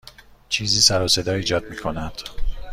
چیزی 0.49 0.81
سر 0.81 1.01
و 1.03 1.07
صدا 1.07 1.31
ایجاد 1.33 1.65
می 1.65 1.75
کند. 1.75 2.13